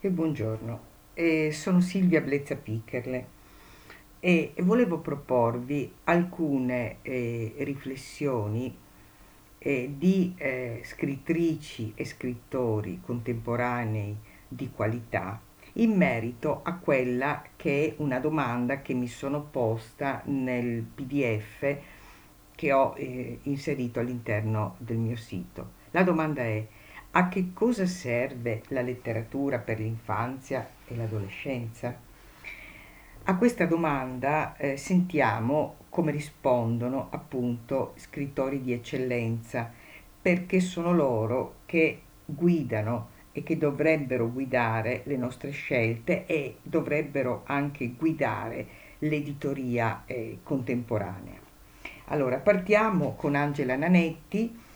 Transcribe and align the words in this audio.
e 0.00 0.10
buongiorno. 0.10 0.80
Eh, 1.14 1.50
sono 1.50 1.80
Silvia 1.80 2.20
Blezza 2.20 2.54
Piccherle 2.54 3.36
e 4.20 4.52
volevo 4.58 4.98
proporvi 4.98 5.92
alcune 6.04 6.98
eh, 7.02 7.54
riflessioni 7.58 8.76
eh, 9.58 9.94
di 9.96 10.34
eh, 10.36 10.82
scrittrici 10.84 11.92
e 11.96 12.04
scrittori 12.04 13.00
contemporanei 13.04 14.16
di 14.46 14.70
qualità 14.70 15.40
in 15.74 15.96
merito 15.96 16.60
a 16.62 16.74
quella 16.74 17.42
che 17.56 17.88
è 17.88 17.94
una 18.00 18.20
domanda 18.20 18.80
che 18.82 18.94
mi 18.94 19.08
sono 19.08 19.42
posta 19.42 20.22
nel 20.26 20.82
PDF 20.82 21.76
che 22.54 22.72
ho 22.72 22.94
eh, 22.96 23.40
inserito 23.42 23.98
all'interno 23.98 24.76
del 24.78 24.96
mio 24.96 25.16
sito. 25.16 25.76
La 25.90 26.04
domanda 26.04 26.42
è 26.42 26.66
a 27.18 27.28
che 27.28 27.50
cosa 27.52 27.84
serve 27.84 28.62
la 28.68 28.80
letteratura 28.80 29.58
per 29.58 29.80
l'infanzia 29.80 30.68
e 30.86 30.94
l'adolescenza? 30.94 31.92
A 33.24 33.36
questa 33.36 33.66
domanda 33.66 34.56
eh, 34.56 34.76
sentiamo 34.76 35.78
come 35.88 36.12
rispondono 36.12 37.08
appunto 37.10 37.94
scrittori 37.96 38.62
di 38.62 38.72
eccellenza, 38.72 39.68
perché 40.22 40.60
sono 40.60 40.92
loro 40.94 41.56
che 41.66 42.02
guidano 42.24 43.08
e 43.32 43.42
che 43.42 43.58
dovrebbero 43.58 44.30
guidare 44.30 45.02
le 45.06 45.16
nostre 45.16 45.50
scelte 45.50 46.24
e 46.24 46.58
dovrebbero 46.62 47.42
anche 47.46 47.94
guidare 47.98 48.66
l'editoria 48.98 50.04
eh, 50.06 50.38
contemporanea. 50.44 51.40
Allora, 52.10 52.36
partiamo 52.36 53.14
con 53.16 53.34
Angela 53.34 53.74
Nanetti 53.74 54.66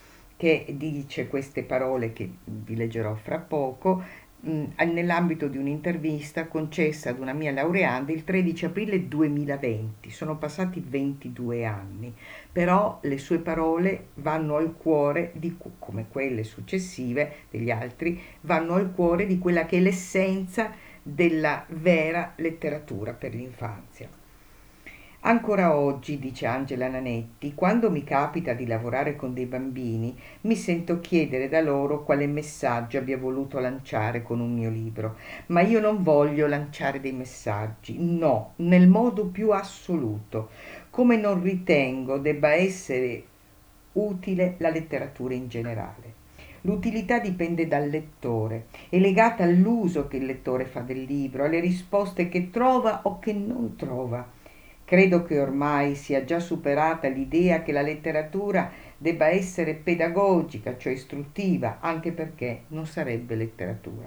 che 0.43 0.65
dice 0.77 1.29
queste 1.29 1.63
parole 1.63 2.13
che 2.13 2.29
vi 2.47 2.75
leggerò 2.75 3.15
fra 3.15 3.39
poco 3.39 4.03
mh, 4.41 4.65
nell'ambito 4.93 5.47
di 5.47 5.57
un'intervista 5.57 6.49
concessa 6.49 7.11
ad 7.11 7.21
una 7.21 7.33
mia 7.33 7.53
laureanda 7.53 8.11
il 8.11 8.25
13 8.25 8.65
aprile 8.65 9.07
2020. 9.07 10.11
Sono 10.11 10.39
passati 10.39 10.85
22 10.85 11.65
anni, 11.65 12.13
però 12.51 12.99
le 13.03 13.19
sue 13.19 13.39
parole 13.39 14.07
vanno 14.15 14.57
al 14.57 14.75
cuore 14.77 15.31
di 15.37 15.57
come 15.79 16.07
quelle 16.09 16.43
successive 16.43 17.45
degli 17.49 17.71
altri 17.71 18.21
vanno 18.41 18.75
al 18.75 18.93
cuore 18.93 19.27
di 19.27 19.39
quella 19.39 19.65
che 19.65 19.77
è 19.77 19.81
l'essenza 19.81 20.73
della 21.05 21.65
vera 21.69 22.33
letteratura 22.35 23.13
per 23.13 23.33
l'infanzia. 23.33 24.22
Ancora 25.25 25.77
oggi, 25.77 26.19
dice 26.19 26.47
Angela 26.47 26.89
Nanetti, 26.89 27.55
quando 27.55 27.93
mi 27.93 28.03
capita 28.03 28.55
di 28.55 28.67
lavorare 28.67 29.15
con 29.15 29.33
dei 29.33 29.47
bambini, 29.47 30.19
mi 30.43 30.57
sento 30.57 30.99
chiedere 30.99 31.49
da 31.49 31.61
loro 31.61 32.03
quale 32.03 32.27
messaggio 32.27 32.99
abbia 32.99 33.17
voluto 33.17 33.61
lanciare 33.61 34.23
con 34.23 34.41
un 34.41 34.53
mio 34.53 34.69
libro. 34.69 35.15
Ma 35.47 35.61
io 35.61 35.79
non 35.79 36.03
voglio 36.03 36.49
lanciare 36.49 36.99
dei 36.99 37.13
messaggi, 37.13 37.99
no, 38.01 38.55
nel 38.57 38.89
modo 38.89 39.27
più 39.27 39.53
assoluto, 39.53 40.49
come 40.91 41.17
non 41.17 41.41
ritengo 41.41 42.19
debba 42.19 42.55
essere 42.55 43.23
utile 43.93 44.57
la 44.59 44.71
letteratura 44.71 45.35
in 45.35 45.47
generale. 45.47 46.15
L'utilità 46.63 47.21
dipende 47.21 47.69
dal 47.69 47.89
lettore, 47.89 48.67
è 48.89 48.99
legata 48.99 49.45
all'uso 49.45 50.09
che 50.09 50.17
il 50.17 50.27
lettore 50.27 50.65
fa 50.65 50.81
del 50.81 51.05
libro, 51.05 51.45
alle 51.45 51.61
risposte 51.61 52.29
che 52.29 52.51
trova 52.51 53.03
o 53.05 53.21
che 53.21 53.33
non 53.33 53.77
trova 53.77 54.41
Credo 54.93 55.23
che 55.23 55.41
ormai 55.41 55.95
sia 55.95 56.23
già 56.23 56.39
superata 56.39 57.09
l'idea 57.09 57.63
che 57.63 57.73
la 57.73 57.81
letteratura 57.81 58.71
debba 58.99 59.29
essere 59.29 59.73
pedagogica, 59.73 60.77
cioè 60.77 60.93
istruttiva, 60.93 61.79
anche 61.81 62.13
perché 62.13 62.65
non 62.67 62.85
sarebbe 62.85 63.35
letteratura. 63.35 64.07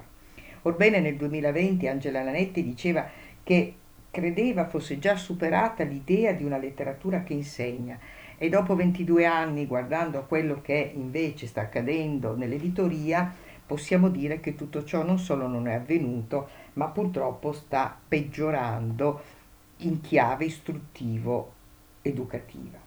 Orbene 0.61 0.99
nel 0.99 1.15
2020 1.15 1.87
Angela 1.87 2.21
Lanetti 2.21 2.63
diceva 2.63 3.09
che 3.41 3.73
credeva 4.11 4.67
fosse 4.67 4.99
già 4.99 5.15
superata 5.15 5.81
l'idea 5.81 6.33
di 6.33 6.43
una 6.43 6.59
letteratura 6.59 7.23
che 7.23 7.33
insegna 7.33 7.97
e 8.37 8.47
dopo 8.49 8.75
22 8.75 9.25
anni, 9.25 9.65
guardando 9.65 10.19
a 10.19 10.25
quello 10.25 10.61
che 10.61 10.91
invece 10.93 11.47
sta 11.47 11.61
accadendo 11.61 12.35
nell'editoria, 12.35 13.33
possiamo 13.65 14.09
dire 14.09 14.39
che 14.39 14.53
tutto 14.53 14.83
ciò 14.83 15.03
non 15.03 15.17
solo 15.17 15.47
non 15.47 15.67
è 15.67 15.73
avvenuto, 15.73 16.47
ma 16.73 16.89
purtroppo 16.89 17.53
sta 17.53 17.97
peggiorando 18.07 19.43
in 19.77 20.01
chiave 20.01 20.45
istruttivo-educativa. 20.45 22.83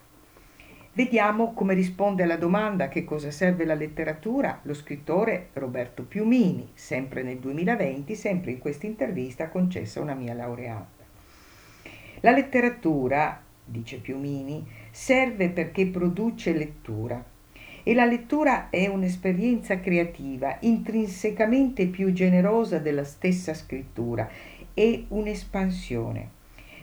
Vediamo 0.92 1.52
come 1.52 1.74
risponde 1.74 2.22
alla 2.24 2.36
domanda 2.36 2.84
a 2.84 2.88
che 2.88 3.04
cosa 3.04 3.30
serve 3.30 3.64
la 3.64 3.74
letteratura 3.74 4.58
lo 4.62 4.74
scrittore 4.74 5.50
Roberto 5.52 6.02
Piumini, 6.02 6.70
sempre 6.74 7.22
nel 7.22 7.38
2020, 7.38 8.16
sempre 8.16 8.50
in 8.50 8.58
questa 8.58 8.86
intervista 8.86 9.48
concessa 9.48 10.00
una 10.00 10.14
mia 10.14 10.34
laureata. 10.34 11.04
La 12.20 12.32
letteratura, 12.32 13.40
dice 13.64 13.98
Piumini, 13.98 14.66
serve 14.90 15.50
perché 15.50 15.86
produce 15.86 16.52
lettura 16.52 17.24
e 17.84 17.94
la 17.94 18.04
lettura 18.04 18.68
è 18.68 18.88
un'esperienza 18.88 19.80
creativa 19.80 20.56
intrinsecamente 20.62 21.86
più 21.86 22.12
generosa 22.12 22.78
della 22.78 23.04
stessa 23.04 23.54
scrittura, 23.54 24.28
è 24.74 25.04
un'espansione. 25.08 26.36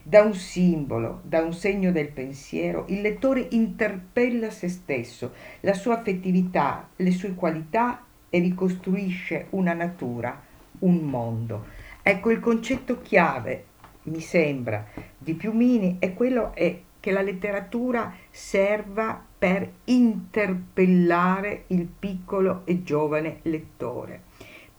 Da 0.07 0.21
un 0.21 0.35
simbolo, 0.35 1.21
da 1.23 1.41
un 1.41 1.51
segno 1.51 1.91
del 1.91 2.09
pensiero, 2.09 2.85
il 2.89 3.01
lettore 3.01 3.47
interpella 3.49 4.51
se 4.51 4.67
stesso, 4.67 5.33
la 5.61 5.73
sua 5.73 5.97
affettività, 5.97 6.89
le 6.97 7.09
sue 7.09 7.33
qualità 7.33 8.05
e 8.29 8.37
ricostruisce 8.37 9.47
una 9.49 9.73
natura, 9.73 10.39
un 10.81 10.97
mondo. 10.97 11.65
Ecco 12.03 12.29
il 12.29 12.39
concetto 12.39 13.01
chiave, 13.01 13.65
mi 14.03 14.19
sembra, 14.19 14.85
di 15.17 15.33
Piumini 15.33 15.95
è 15.97 16.13
quello 16.13 16.53
è 16.53 16.79
che 16.99 17.09
la 17.09 17.23
letteratura 17.23 18.13
serva 18.29 19.19
per 19.39 19.67
interpellare 19.85 21.63
il 21.67 21.87
piccolo 21.87 22.61
e 22.65 22.83
giovane 22.83 23.39
lettore, 23.41 24.21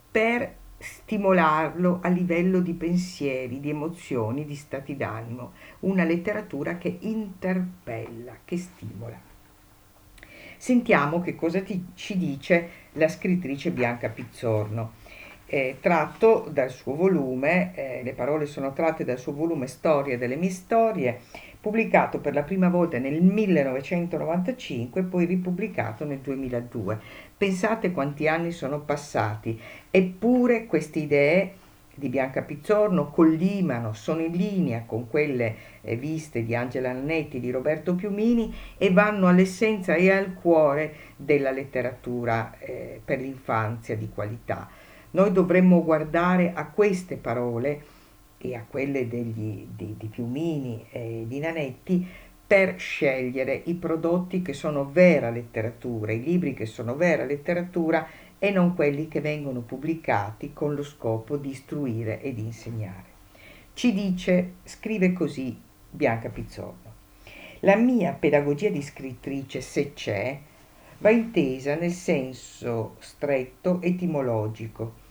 per 0.09 0.55
stimolarlo 0.87 1.99
a 2.01 2.09
livello 2.09 2.61
di 2.61 2.73
pensieri, 2.75 3.59
di 3.59 3.71
emozioni, 3.71 4.45
di 4.45 4.55
stati 4.55 4.97
d'animo, 4.97 5.53
una 5.81 6.05
letteratura 6.05 6.79
che 6.79 6.99
interpella, 7.01 8.37
che 8.45 8.57
stimola. 8.57 9.21
Sentiamo 10.57 11.21
che 11.21 11.35
cosa 11.35 11.61
ti, 11.61 11.87
ci 11.95 12.17
dice 12.17 12.69
la 12.93 13.09
scrittrice 13.09 13.71
Bianca 13.73 14.09
Pizzorno. 14.09 14.93
Eh, 15.49 15.77
tratto 15.81 16.49
dal 16.51 16.71
suo 16.71 16.95
volume, 16.95 17.73
eh, 17.75 18.03
le 18.03 18.13
parole 18.15 18.47
sono 18.47 18.73
tratte 18.73 19.05
dal 19.05 19.19
suo 19.19 19.33
volume 19.33 19.69
Storia 19.69 20.19
delle 20.19 20.35
mie 20.35 20.51
storie, 20.51 21.21
pubblicato 21.67 22.21
per 22.21 22.33
la 22.33 22.45
prima 22.45 22.69
volta 22.69 22.97
nel 22.99 23.21
1995 23.21 25.01
e 25.01 25.05
poi 25.05 25.25
ripubblicato 25.25 26.05
nel 26.05 26.19
2002. 26.19 26.97
Pensate 27.37 27.91
quanti 27.91 28.29
anni 28.29 28.53
sono 28.53 28.83
passati, 28.83 29.61
eppure 29.91 30.67
queste 30.67 31.01
idee 31.01 31.53
di 31.93 32.09
Bianca 32.09 32.43
Pizzorno 32.43 33.11
collimano, 33.11 33.95
sono 33.95 34.21
in 34.21 34.31
linea 34.31 34.85
con 34.87 35.09
quelle 35.11 35.57
eh, 35.81 35.97
viste 35.97 36.45
di 36.45 36.55
Angela 36.55 36.93
Nannetti, 36.93 37.41
di 37.41 37.51
Roberto 37.51 37.97
Piumini 37.97 38.55
e 38.79 38.93
vanno 38.93 39.27
all'essenza 39.27 39.97
e 39.97 40.13
al 40.13 40.35
cuore 40.35 40.95
della 41.17 41.51
letteratura 41.51 42.61
eh, 42.61 43.01
per 43.05 43.19
l'infanzia 43.19 43.97
di 43.97 44.09
qualità. 44.15 44.69
Noi 45.11 45.33
dovremmo 45.33 45.83
guardare 45.83 46.53
a 46.55 46.67
queste 46.67 47.17
parole 47.17 47.96
e 48.39 48.55
a 48.55 48.65
quelle 48.69 49.09
degli, 49.09 49.67
di, 49.75 49.95
di 49.97 50.07
Piumini 50.07 50.87
e 50.91 51.25
di 51.27 51.39
Nanetti 51.39 52.07
per 52.47 52.79
scegliere 52.79 53.63
i 53.65 53.75
prodotti 53.75 54.41
che 54.41 54.53
sono 54.53 54.89
vera 54.89 55.31
letteratura, 55.31 56.13
i 56.13 56.23
libri 56.23 56.55
che 56.55 56.67
sono 56.67 56.95
vera 56.95 57.25
letteratura 57.25 58.07
e 58.39 58.51
non 58.51 58.75
quelli 58.75 59.09
che 59.09 59.21
vengono 59.21 59.61
pubblicati 59.61 60.53
con 60.53 60.75
lo 60.75 60.85
scopo 60.85 61.37
di 61.37 61.51
istruire 61.51 62.21
e 62.21 62.33
di 62.35 62.43
insegnare. 62.43 63.15
Ci 63.75 63.93
dice, 63.93 64.53
scrive 64.65 65.13
così 65.13 65.59
Bianca 65.91 66.29
Pizzorno, 66.29 66.95
la 67.61 67.77
mia 67.77 68.13
pedagogia 68.13 68.69
di 68.69 68.83
scrittrice, 68.83 69.61
se 69.61 69.93
c'è, 69.93 70.39
va 70.99 71.11
intesa 71.11 71.75
nel 71.75 71.91
senso 71.91 72.97
stretto 73.01 73.81
etimologico, 73.83 75.05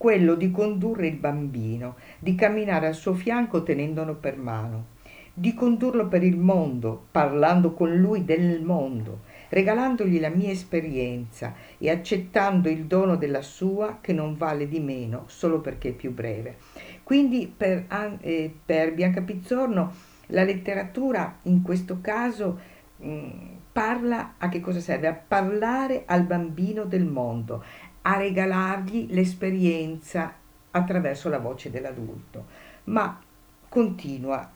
quello 0.00 0.34
di 0.34 0.50
condurre 0.50 1.08
il 1.08 1.16
bambino, 1.16 1.96
di 2.18 2.34
camminare 2.34 2.86
al 2.86 2.94
suo 2.94 3.12
fianco 3.12 3.62
tenendolo 3.62 4.14
per 4.14 4.38
mano, 4.38 4.86
di 5.34 5.52
condurlo 5.52 6.08
per 6.08 6.22
il 6.22 6.38
mondo, 6.38 7.08
parlando 7.10 7.74
con 7.74 7.94
lui 7.94 8.24
del 8.24 8.62
mondo, 8.62 9.20
regalandogli 9.50 10.18
la 10.18 10.30
mia 10.30 10.50
esperienza 10.50 11.52
e 11.76 11.90
accettando 11.90 12.70
il 12.70 12.86
dono 12.86 13.16
della 13.16 13.42
sua 13.42 13.98
che 14.00 14.14
non 14.14 14.38
vale 14.38 14.68
di 14.68 14.80
meno 14.80 15.24
solo 15.26 15.60
perché 15.60 15.90
è 15.90 15.92
più 15.92 16.14
breve. 16.14 16.56
Quindi 17.02 17.52
per, 17.54 17.84
eh, 18.22 18.54
per 18.64 18.94
Bianca 18.94 19.20
Pizzorno 19.20 19.92
la 20.28 20.44
letteratura 20.44 21.40
in 21.42 21.60
questo 21.60 21.98
caso 22.00 22.58
mh, 22.96 23.06
mm, 23.06 23.30
parla 23.72 24.34
a 24.38 24.48
che 24.48 24.60
cosa 24.60 24.80
serve? 24.80 25.08
A 25.08 25.14
parlare 25.14 26.04
al 26.06 26.24
bambino 26.24 26.84
del 26.84 27.04
mondo, 27.04 27.62
a 28.02 28.16
regalargli 28.16 29.08
l'esperienza 29.10 30.34
attraverso 30.70 31.28
la 31.28 31.38
voce 31.38 31.70
dell'adulto. 31.70 32.46
Ma 32.84 33.20
continua 33.68 34.50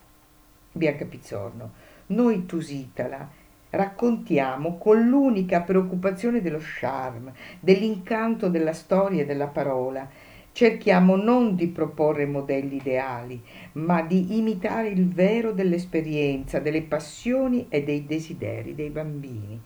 Bianca 0.73 1.05
Pizzorno, 1.05 1.73
noi 2.07 2.47
Tusitala 2.47 3.43
raccontiamo 3.71 4.77
con 4.79 5.07
l'unica 5.09 5.61
preoccupazione 5.61 6.41
dello 6.41 6.61
charme, 6.61 7.33
dell'incanto 7.61 8.49
della 8.49 8.73
storia 8.73 9.23
e 9.23 9.27
della 9.27 9.47
parola. 9.47 10.09
Cerchiamo 10.53 11.17
non 11.17 11.57
di 11.57 11.67
proporre 11.67 12.27
modelli 12.27 12.77
ideali, 12.77 13.43
ma 13.73 14.03
di 14.03 14.37
imitare 14.39 14.89
il 14.89 15.09
vero 15.09 15.53
dell'esperienza, 15.53 16.61
delle 16.61 16.83
passioni 16.83 17.67
e 17.69 17.83
dei 17.83 18.07
desideri 18.07 18.75
dei 18.75 18.91
bambini. 18.91 19.61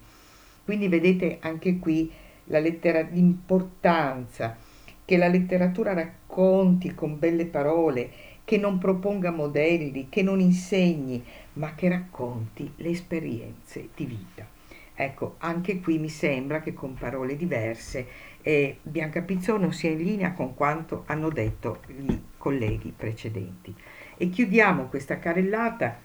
Quindi 0.64 0.88
vedete 0.88 1.38
anche 1.40 1.78
qui 1.78 2.10
la 2.49 2.59
lettera, 2.59 3.00
l'importanza 3.00 4.56
che 5.05 5.17
la 5.17 5.29
letteratura 5.29 5.95
racconti 5.95 6.95
con 6.95 7.19
belle 7.19 7.47
parole, 7.47 8.11
che 8.45 8.59
non 8.59 8.79
proponga 8.79 9.31
modelli, 9.31 10.09
che 10.11 10.23
non 10.23 10.41
insegni, 10.41 11.25
ma 11.55 11.75
che 11.75 11.89
racconti 11.89 12.73
le 12.77 12.91
esperienze 12.91 13.89
di 13.95 14.05
vita. 14.05 14.47
Ecco, 14.95 15.37
anche 15.39 15.81
qui 15.81 15.99
mi 15.99 16.09
sembra 16.09 16.61
che 16.61 16.75
con 16.75 16.95
parole 16.95 17.37
diverse 17.37 18.06
eh, 18.43 18.79
Bianca 18.83 19.23
Pizzone 19.23 19.71
sia 19.73 19.91
in 19.91 19.99
linea 19.99 20.33
con 20.33 20.55
quanto 20.55 21.05
hanno 21.06 21.29
detto 21.29 21.81
gli 21.87 22.21
colleghi 22.37 22.93
precedenti. 22.97 23.75
E 24.17 24.29
chiudiamo 24.29 24.87
questa 24.87 25.19
carellata 25.19 26.00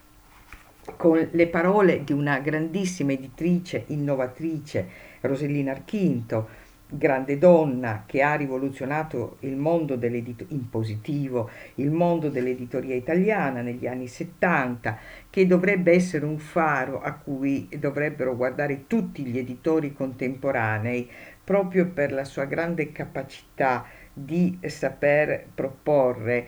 con 0.97 1.27
le 1.31 1.47
parole 1.47 2.03
di 2.03 2.13
una 2.13 2.39
grandissima 2.39 3.13
editrice, 3.13 3.85
innovatrice, 3.87 5.11
Rosellina 5.27 5.71
Archinto, 5.71 6.49
grande 6.87 7.37
donna 7.37 8.03
che 8.05 8.21
ha 8.21 8.35
rivoluzionato 8.35 9.37
il 9.41 9.55
mondo 9.55 9.97
in 10.01 10.69
positivo, 10.69 11.49
il 11.75 11.91
mondo 11.91 12.29
dell'editoria 12.29 12.95
italiana 12.95 13.61
negli 13.61 13.87
anni 13.87 14.07
70, 14.07 14.97
che 15.29 15.47
dovrebbe 15.47 15.91
essere 15.91 16.25
un 16.25 16.37
faro 16.37 17.01
a 17.01 17.13
cui 17.13 17.67
dovrebbero 17.79 18.35
guardare 18.35 18.85
tutti 18.87 19.23
gli 19.23 19.37
editori 19.37 19.93
contemporanei, 19.93 21.09
proprio 21.43 21.87
per 21.87 22.11
la 22.11 22.23
sua 22.23 22.45
grande 22.45 22.91
capacità 22.91 23.85
di 24.13 24.59
saper 24.67 25.47
proporre 25.53 26.47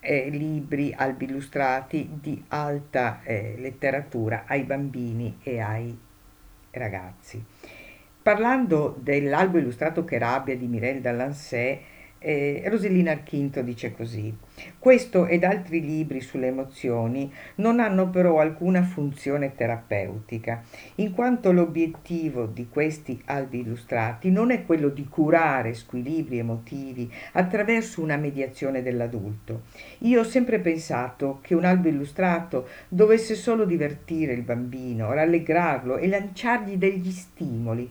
eh, 0.00 0.28
libri 0.30 0.94
albi 0.96 1.26
illustrati 1.26 2.08
di 2.20 2.42
alta 2.48 3.20
eh, 3.22 3.54
letteratura 3.58 4.44
ai 4.46 4.64
bambini 4.64 5.38
e 5.42 5.60
ai 5.60 5.98
ragazzi. 6.70 7.44
Parlando 8.22 8.98
dell'albo 9.00 9.56
illustrato 9.56 10.04
che 10.04 10.18
rabbia 10.18 10.54
di 10.54 10.66
Mireille 10.66 11.00
Dallancet, 11.00 11.80
eh, 12.18 12.62
Rosellina 12.66 13.12
Archinto 13.12 13.62
dice 13.62 13.94
così: 13.94 14.36
Questo 14.78 15.24
ed 15.24 15.42
altri 15.42 15.80
libri 15.80 16.20
sulle 16.20 16.48
emozioni 16.48 17.32
non 17.56 17.80
hanno 17.80 18.10
però 18.10 18.38
alcuna 18.38 18.82
funzione 18.82 19.54
terapeutica, 19.54 20.62
in 20.96 21.14
quanto 21.14 21.50
l'obiettivo 21.50 22.44
di 22.44 22.68
questi 22.68 23.18
albi 23.24 23.60
illustrati 23.60 24.30
non 24.30 24.50
è 24.50 24.66
quello 24.66 24.90
di 24.90 25.06
curare 25.08 25.72
squilibri 25.72 26.36
emotivi 26.36 27.10
attraverso 27.32 28.02
una 28.02 28.18
mediazione 28.18 28.82
dell'adulto. 28.82 29.62
Io 30.00 30.20
ho 30.20 30.24
sempre 30.24 30.58
pensato 30.58 31.38
che 31.40 31.54
un 31.54 31.64
albo 31.64 31.88
illustrato 31.88 32.68
dovesse 32.86 33.34
solo 33.34 33.64
divertire 33.64 34.34
il 34.34 34.42
bambino, 34.42 35.14
rallegrarlo 35.14 35.96
e 35.96 36.06
lanciargli 36.06 36.76
degli 36.76 37.10
stimoli. 37.10 37.90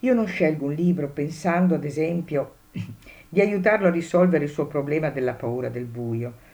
Io 0.00 0.12
non 0.12 0.26
scelgo 0.26 0.66
un 0.66 0.72
libro 0.72 1.08
pensando, 1.08 1.74
ad 1.74 1.84
esempio, 1.84 2.56
di 3.28 3.40
aiutarlo 3.40 3.86
a 3.86 3.90
risolvere 3.90 4.44
il 4.44 4.50
suo 4.50 4.66
problema 4.66 5.10
della 5.10 5.32
paura 5.32 5.68
del 5.68 5.84
buio. 5.84 6.44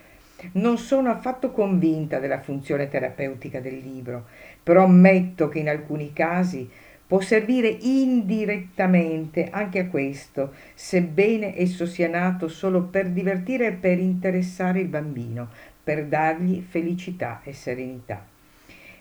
Non 0.52 0.78
sono 0.78 1.10
affatto 1.10 1.50
convinta 1.50 2.18
della 2.18 2.40
funzione 2.40 2.88
terapeutica 2.88 3.60
del 3.60 3.78
libro, 3.78 4.26
però 4.62 4.84
ammetto 4.84 5.48
che 5.48 5.60
in 5.60 5.68
alcuni 5.68 6.12
casi 6.12 6.68
può 7.06 7.20
servire 7.20 7.68
indirettamente 7.68 9.48
anche 9.50 9.80
a 9.80 9.86
questo, 9.86 10.54
sebbene 10.74 11.58
esso 11.58 11.84
sia 11.84 12.08
nato 12.08 12.48
solo 12.48 12.84
per 12.84 13.10
divertire 13.10 13.66
e 13.66 13.72
per 13.72 13.98
interessare 13.98 14.80
il 14.80 14.88
bambino, 14.88 15.48
per 15.82 16.06
dargli 16.06 16.64
felicità 16.66 17.40
e 17.44 17.52
serenità. 17.52 18.31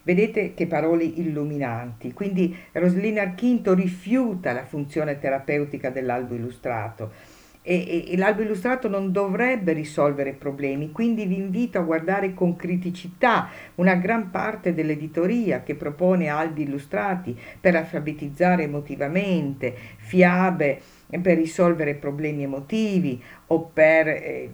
Vedete 0.03 0.53
che 0.53 0.67
parole 0.67 1.03
illuminanti. 1.03 2.13
Quindi 2.13 2.55
Roslina 2.71 3.21
Archinto 3.21 3.73
rifiuta 3.73 4.51
la 4.51 4.65
funzione 4.65 5.19
terapeutica 5.19 5.89
dell'albo 5.89 6.33
illustrato 6.33 7.39
e, 7.63 8.05
e, 8.07 8.17
l'albo 8.17 8.41
illustrato 8.41 8.87
non 8.87 9.11
dovrebbe 9.11 9.73
risolvere 9.73 10.33
problemi, 10.33 10.91
quindi 10.91 11.25
vi 11.25 11.37
invito 11.37 11.77
a 11.77 11.83
guardare 11.83 12.33
con 12.33 12.55
criticità 12.55 13.49
una 13.75 13.95
gran 13.95 14.31
parte 14.31 14.73
dell'editoria 14.73 15.61
che 15.61 15.75
propone 15.75 16.27
albi 16.27 16.63
illustrati 16.63 17.37
per 17.59 17.75
alfabetizzare 17.75 18.63
emotivamente, 18.63 19.75
fiabe 19.97 20.81
per 21.21 21.37
risolvere 21.37 21.93
problemi 21.95 22.43
emotivi 22.43 23.21
o 23.47 23.69
per 23.71 24.07
eh, 24.07 24.49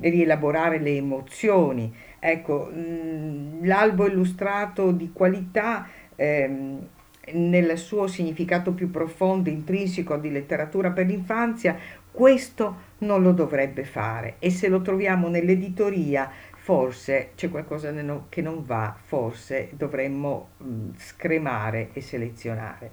rielaborare 0.00 0.78
le 0.78 0.96
emozioni. 0.96 1.94
Ecco, 2.18 2.64
mh, 2.66 3.64
l'albo 3.66 4.06
illustrato 4.06 4.90
di 4.90 5.10
qualità 5.12 5.86
ehm, 6.16 6.86
nel 7.32 7.78
suo 7.78 8.06
significato 8.06 8.72
più 8.72 8.90
profondo, 8.90 9.48
intrinseco 9.48 10.16
di 10.16 10.30
letteratura 10.30 10.90
per 10.90 11.06
l'infanzia, 11.06 11.76
questo 12.14 12.92
non 12.98 13.22
lo 13.22 13.32
dovrebbe 13.32 13.82
fare 13.82 14.36
e 14.38 14.50
se 14.50 14.68
lo 14.68 14.82
troviamo 14.82 15.26
nell'editoria 15.26 16.30
forse 16.54 17.32
c'è 17.34 17.50
qualcosa 17.50 17.92
che 18.28 18.40
non 18.40 18.62
va, 18.62 18.96
forse 19.02 19.70
dovremmo 19.72 20.50
scremare 20.96 21.90
e 21.92 22.00
selezionare. 22.00 22.92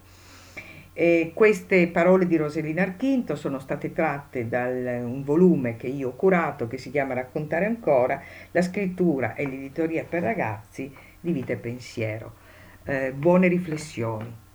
E 0.93 1.33
queste 1.35 1.87
parole 1.87 2.25
di 2.25 2.35
Roselina 2.35 2.81
Archinto 2.81 3.35
sono 3.35 3.59
state 3.59 3.93
tratte 3.93 4.49
da 4.49 4.65
un 4.65 5.21
volume 5.23 5.77
che 5.77 5.87
io 5.87 6.09
ho 6.09 6.15
curato 6.15 6.67
che 6.67 6.79
si 6.79 6.89
chiama 6.89 7.13
Raccontare 7.13 7.65
ancora, 7.65 8.19
la 8.49 8.61
scrittura 8.63 9.35
e 9.35 9.47
l'editoria 9.47 10.03
per 10.03 10.23
ragazzi 10.23 10.91
di 11.19 11.31
vita 11.31 11.53
e 11.53 11.57
pensiero. 11.57 12.33
Eh, 12.83 13.13
buone 13.13 13.47
riflessioni. 13.47 14.49